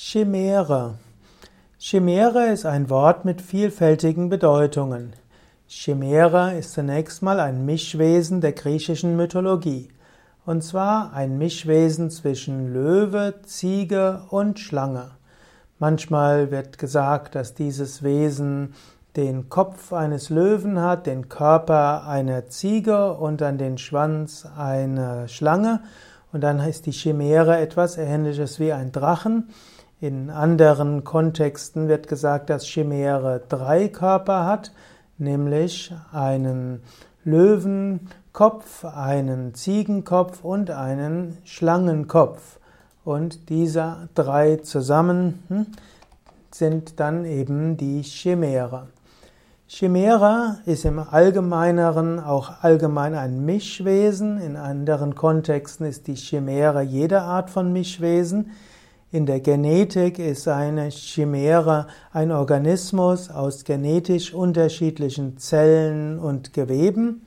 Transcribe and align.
Chimäre. 0.00 0.94
Chimäre 1.80 2.52
ist 2.52 2.64
ein 2.64 2.88
Wort 2.88 3.24
mit 3.24 3.42
vielfältigen 3.42 4.28
Bedeutungen. 4.28 5.12
Chimäre 5.66 6.56
ist 6.56 6.74
zunächst 6.74 7.20
mal 7.20 7.40
ein 7.40 7.66
Mischwesen 7.66 8.40
der 8.40 8.52
griechischen 8.52 9.16
Mythologie. 9.16 9.88
Und 10.46 10.62
zwar 10.62 11.12
ein 11.14 11.36
Mischwesen 11.36 12.10
zwischen 12.10 12.72
Löwe, 12.72 13.40
Ziege 13.44 14.22
und 14.30 14.60
Schlange. 14.60 15.10
Manchmal 15.80 16.52
wird 16.52 16.78
gesagt, 16.78 17.34
dass 17.34 17.54
dieses 17.54 18.04
Wesen 18.04 18.74
den 19.16 19.48
Kopf 19.48 19.92
eines 19.92 20.30
Löwen 20.30 20.80
hat, 20.80 21.06
den 21.06 21.28
Körper 21.28 22.06
einer 22.06 22.46
Ziege 22.46 23.14
und 23.14 23.40
dann 23.40 23.58
den 23.58 23.78
Schwanz 23.78 24.46
einer 24.56 25.26
Schlange. 25.26 25.80
Und 26.32 26.42
dann 26.42 26.60
ist 26.60 26.86
die 26.86 26.92
Chimäre 26.92 27.58
etwas 27.58 27.98
Ähnliches 27.98 28.60
wie 28.60 28.72
ein 28.72 28.92
Drachen. 28.92 29.48
In 30.00 30.30
anderen 30.30 31.02
Kontexten 31.02 31.88
wird 31.88 32.06
gesagt, 32.06 32.50
dass 32.50 32.64
Chimäre 32.66 33.42
drei 33.48 33.88
Körper 33.88 34.44
hat, 34.44 34.70
nämlich 35.18 35.92
einen 36.12 36.82
Löwenkopf, 37.24 38.84
einen 38.84 39.54
Ziegenkopf 39.54 40.44
und 40.44 40.70
einen 40.70 41.38
Schlangenkopf. 41.42 42.60
Und 43.04 43.48
diese 43.48 44.08
drei 44.14 44.58
zusammen 44.58 45.42
hm, 45.48 45.66
sind 46.52 47.00
dann 47.00 47.24
eben 47.24 47.76
die 47.76 48.02
Chimäre. 48.02 48.86
Chimäre 49.66 50.60
ist 50.64 50.84
im 50.84 51.00
Allgemeineren 51.00 52.20
auch 52.20 52.62
allgemein 52.62 53.16
ein 53.16 53.44
Mischwesen. 53.44 54.40
In 54.40 54.54
anderen 54.54 55.16
Kontexten 55.16 55.86
ist 55.86 56.06
die 56.06 56.14
Chimäre 56.14 56.82
jede 56.82 57.22
Art 57.22 57.50
von 57.50 57.72
Mischwesen. 57.72 58.52
In 59.10 59.24
der 59.24 59.40
Genetik 59.40 60.18
ist 60.18 60.48
eine 60.48 60.90
Chimäre 60.90 61.86
ein 62.12 62.30
Organismus 62.30 63.30
aus 63.30 63.64
genetisch 63.64 64.34
unterschiedlichen 64.34 65.38
Zellen 65.38 66.18
und 66.18 66.52
Geweben. 66.52 67.24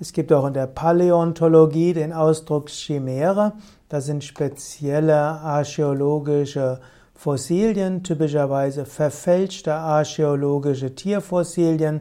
Es 0.00 0.12
gibt 0.12 0.32
auch 0.32 0.44
in 0.44 0.54
der 0.54 0.66
Paläontologie 0.66 1.92
den 1.92 2.12
Ausdruck 2.12 2.68
Chimäre. 2.68 3.52
Das 3.88 4.06
sind 4.06 4.24
spezielle 4.24 5.20
archäologische 5.20 6.80
Fossilien, 7.14 8.02
typischerweise 8.02 8.84
verfälschte 8.84 9.72
archäologische 9.72 10.96
Tierfossilien, 10.96 12.00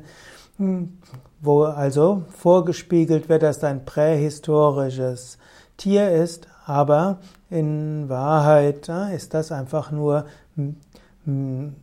wo 1.39 1.66
also 1.66 2.23
vorgespiegelt 2.36 3.30
wird, 3.30 3.43
dass 3.43 3.64
ein 3.64 3.86
prähistorisches 3.86 5.38
Tier 5.77 6.09
ist, 6.09 6.47
aber 6.70 7.17
in 7.50 8.09
Wahrheit 8.09 8.92
ist 9.14 9.34
das 9.34 9.52
einfach 9.52 9.92
nur 9.92 10.25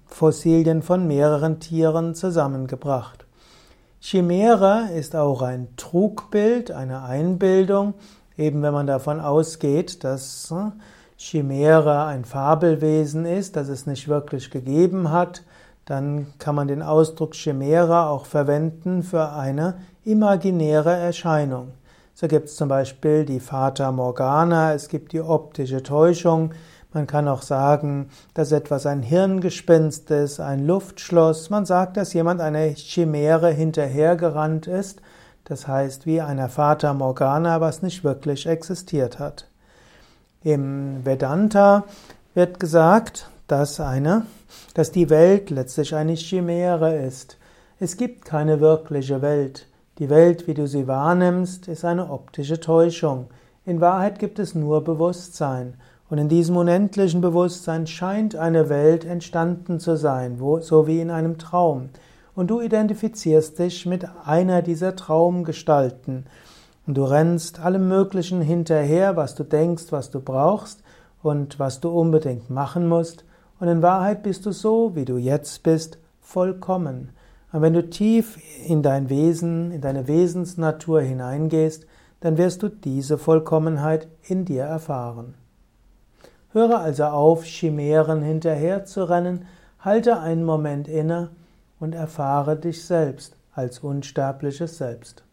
Fossilien 0.06 0.82
von 0.82 1.08
mehreren 1.08 1.58
Tieren 1.58 2.14
zusammengebracht. 2.14 3.26
Chimäre 4.00 4.90
ist 4.96 5.16
auch 5.16 5.42
ein 5.42 5.66
Trugbild, 5.76 6.70
eine 6.70 7.02
Einbildung, 7.02 7.94
eben 8.38 8.62
wenn 8.62 8.72
man 8.72 8.86
davon 8.86 9.18
ausgeht, 9.18 10.04
dass 10.04 10.54
Chimäre 11.18 12.04
ein 12.04 12.24
Fabelwesen 12.24 13.26
ist, 13.26 13.56
dass 13.56 13.68
es 13.68 13.86
nicht 13.86 14.06
wirklich 14.06 14.52
gegeben 14.52 15.10
hat, 15.10 15.42
dann 15.84 16.28
kann 16.38 16.54
man 16.54 16.68
den 16.68 16.82
Ausdruck 16.82 17.34
Chimäre 17.34 18.06
auch 18.06 18.26
verwenden 18.26 19.02
für 19.02 19.32
eine 19.32 19.78
imaginäre 20.04 20.94
Erscheinung. 20.94 21.72
So 22.18 22.28
gibt 22.28 22.48
es 22.48 22.56
zum 22.56 22.70
Beispiel 22.70 23.26
die 23.26 23.40
Fata 23.40 23.92
Morgana, 23.92 24.72
es 24.72 24.88
gibt 24.88 25.12
die 25.12 25.20
optische 25.20 25.82
Täuschung. 25.82 26.54
Man 26.94 27.06
kann 27.06 27.28
auch 27.28 27.42
sagen, 27.42 28.08
dass 28.32 28.52
etwas 28.52 28.86
ein 28.86 29.02
Hirngespinst 29.02 30.10
ist, 30.10 30.40
ein 30.40 30.66
Luftschloss. 30.66 31.50
Man 31.50 31.66
sagt, 31.66 31.98
dass 31.98 32.14
jemand 32.14 32.40
eine 32.40 32.70
Chimäre 32.70 33.50
hinterhergerannt 33.50 34.66
ist. 34.66 35.02
Das 35.44 35.68
heißt, 35.68 36.06
wie 36.06 36.22
einer 36.22 36.48
Fata 36.48 36.94
Morgana, 36.94 37.60
was 37.60 37.82
nicht 37.82 38.02
wirklich 38.02 38.46
existiert 38.46 39.18
hat. 39.18 39.46
Im 40.42 41.04
Vedanta 41.04 41.84
wird 42.32 42.58
gesagt, 42.58 43.28
dass 43.46 43.78
eine, 43.78 44.24
dass 44.72 44.90
die 44.90 45.10
Welt 45.10 45.50
letztlich 45.50 45.94
eine 45.94 46.14
Chimäre 46.14 46.96
ist. 46.96 47.36
Es 47.78 47.98
gibt 47.98 48.24
keine 48.24 48.60
wirkliche 48.60 49.20
Welt. 49.20 49.66
Die 49.98 50.10
Welt, 50.10 50.46
wie 50.46 50.52
du 50.52 50.66
sie 50.68 50.86
wahrnimmst, 50.86 51.68
ist 51.68 51.82
eine 51.86 52.10
optische 52.10 52.60
Täuschung. 52.60 53.28
In 53.64 53.80
Wahrheit 53.80 54.18
gibt 54.18 54.38
es 54.38 54.54
nur 54.54 54.84
Bewusstsein. 54.84 55.74
Und 56.10 56.18
in 56.18 56.28
diesem 56.28 56.58
unendlichen 56.58 57.22
Bewusstsein 57.22 57.86
scheint 57.86 58.36
eine 58.36 58.68
Welt 58.68 59.06
entstanden 59.06 59.80
zu 59.80 59.96
sein, 59.96 60.38
wo, 60.38 60.60
so 60.60 60.86
wie 60.86 61.00
in 61.00 61.10
einem 61.10 61.38
Traum. 61.38 61.88
Und 62.34 62.50
du 62.50 62.60
identifizierst 62.60 63.58
dich 63.58 63.86
mit 63.86 64.06
einer 64.26 64.60
dieser 64.60 64.96
Traumgestalten. 64.96 66.26
Und 66.86 66.98
du 66.98 67.04
rennst 67.04 67.60
allem 67.60 67.88
Möglichen 67.88 68.42
hinterher, 68.42 69.16
was 69.16 69.34
du 69.34 69.44
denkst, 69.44 69.86
was 69.92 70.10
du 70.10 70.20
brauchst 70.20 70.82
und 71.22 71.58
was 71.58 71.80
du 71.80 71.88
unbedingt 71.88 72.50
machen 72.50 72.86
musst. 72.86 73.24
Und 73.58 73.68
in 73.68 73.80
Wahrheit 73.80 74.22
bist 74.22 74.44
du 74.44 74.52
so, 74.52 74.94
wie 74.94 75.06
du 75.06 75.16
jetzt 75.16 75.62
bist, 75.62 75.96
vollkommen. 76.20 77.15
Und 77.56 77.62
wenn 77.62 77.72
du 77.72 77.88
tief 77.88 78.38
in 78.66 78.82
dein 78.82 79.08
Wesen, 79.08 79.70
in 79.70 79.80
deine 79.80 80.06
Wesensnatur 80.08 81.00
hineingehst, 81.00 81.86
dann 82.20 82.36
wirst 82.36 82.62
du 82.62 82.68
diese 82.68 83.16
Vollkommenheit 83.16 84.08
in 84.24 84.44
dir 84.44 84.64
erfahren. 84.64 85.32
Höre 86.52 86.78
also 86.78 87.04
auf, 87.04 87.46
Chimären 87.46 88.20
hinterherzurennen, 88.20 89.46
halte 89.78 90.20
einen 90.20 90.44
Moment 90.44 90.86
inne 90.86 91.30
und 91.80 91.94
erfahre 91.94 92.56
dich 92.56 92.84
selbst 92.84 93.38
als 93.54 93.78
unsterbliches 93.78 94.76
Selbst. 94.76 95.24